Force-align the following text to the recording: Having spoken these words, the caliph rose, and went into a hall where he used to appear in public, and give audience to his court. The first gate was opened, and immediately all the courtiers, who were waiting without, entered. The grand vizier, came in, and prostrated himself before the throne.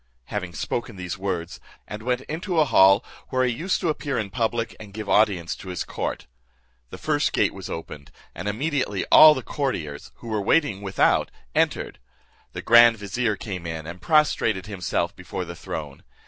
Having 0.33 0.53
spoken 0.53 0.95
these 0.95 1.19
words, 1.19 1.57
the 1.57 1.59
caliph 1.59 1.69
rose, 1.89 1.93
and 1.93 2.01
went 2.01 2.21
into 2.21 2.59
a 2.59 2.65
hall 2.65 3.05
where 3.29 3.43
he 3.45 3.53
used 3.53 3.79
to 3.81 3.89
appear 3.89 4.17
in 4.17 4.31
public, 4.31 4.75
and 4.79 4.95
give 4.95 5.07
audience 5.07 5.55
to 5.55 5.69
his 5.69 5.83
court. 5.83 6.25
The 6.89 6.97
first 6.97 7.31
gate 7.31 7.53
was 7.53 7.69
opened, 7.69 8.09
and 8.33 8.47
immediately 8.47 9.05
all 9.11 9.35
the 9.35 9.43
courtiers, 9.43 10.11
who 10.15 10.27
were 10.29 10.41
waiting 10.41 10.81
without, 10.81 11.29
entered. 11.53 11.99
The 12.53 12.63
grand 12.63 12.97
vizier, 12.97 13.35
came 13.35 13.67
in, 13.67 13.85
and 13.85 14.01
prostrated 14.01 14.65
himself 14.65 15.15
before 15.15 15.45
the 15.45 15.55
throne. 15.55 16.03